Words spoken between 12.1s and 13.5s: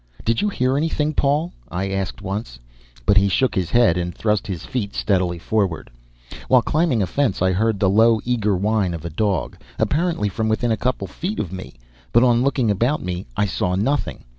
but on looking about me I